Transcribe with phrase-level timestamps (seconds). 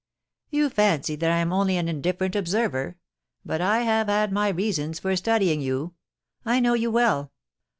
[0.29, 2.97] * You fancy that I am only an indifferent observer;
[3.45, 5.93] but I have had my reasons for studying you.
[6.43, 7.31] I know you well.